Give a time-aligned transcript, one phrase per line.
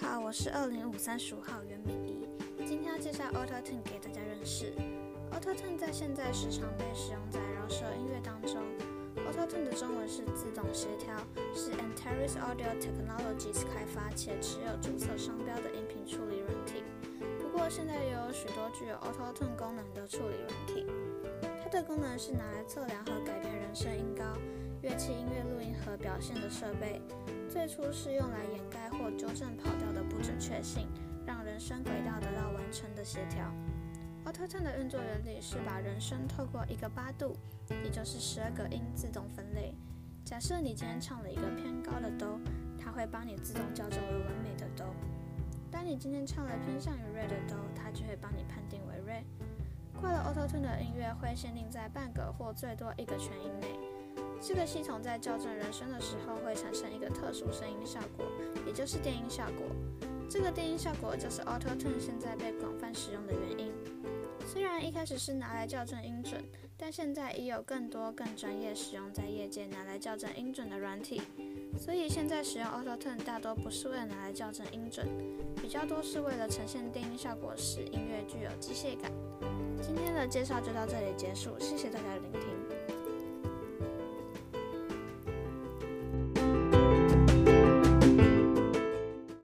[0.00, 2.26] 好，我是二零五三十五号袁敏仪。
[2.66, 4.72] 今天要介绍 Auto Tune 给大家认识。
[5.30, 8.60] Auto Tune 在现在时常被使用在饶舌音乐当中。
[9.22, 11.14] Auto Tune 的中文是自动协调，
[11.54, 16.82] 是 Antares Audio Technologies 开发且持有注册商标的音频处理软体。
[17.40, 20.86] 不过现在也有许多具有 Auto Tune 功能的处理软体。
[21.62, 24.24] 它的功能是拿来测量和改变人声音高、
[24.82, 25.44] 乐器音乐
[26.04, 27.00] 表现的设备。
[27.48, 30.86] 最初是用来掩盖或纠正跑调的不准确性，
[31.24, 33.50] 让人声轨道得到完成的协调。
[34.26, 37.34] Auto Tune 的运作原理是把人声透过一个八度，
[37.82, 39.74] 也就是十二个音自动分类。
[40.26, 42.38] 假设你今天唱了一个偏高的哆，
[42.78, 44.86] 它会帮你自动校正为完美的哆。
[45.70, 49.22] 当你今天唱了偏向于 Re 的哆，它就会帮你判定为 Re。
[49.98, 53.78] 快乐 Auto Tune 的音乐会限定在半个或最多一个全音内。
[54.46, 58.26] 这个系统在校正人声的时候会产生一个特殊声音效果，
[58.66, 59.64] 也就是电音效果。
[60.28, 63.72] 这个电音效果就是 Auto Tune 现在被广泛使用的原因。
[64.46, 66.44] 虽然一开始是拿来校正音准，
[66.76, 71.22] 但现在已有更多更专业使用在业界拿来校正音准的软体。
[71.78, 75.08] 所以现在使用 Auto Tune 大多不是为了拿来校正音准，
[75.56, 79.10] 比较多是为了呈现电音效果，使音乐具有机械感。
[79.80, 82.73] 今天的介绍就到这里结束，谢谢大家的聆听。